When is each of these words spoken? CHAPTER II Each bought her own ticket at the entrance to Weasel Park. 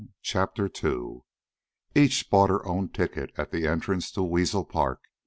CHAPTER 0.23 0.65
II 0.83 1.21
Each 1.93 2.27
bought 2.27 2.49
her 2.49 2.65
own 2.65 2.89
ticket 2.89 3.29
at 3.37 3.51
the 3.51 3.67
entrance 3.67 4.09
to 4.13 4.23
Weasel 4.23 4.65
Park. 4.65 5.01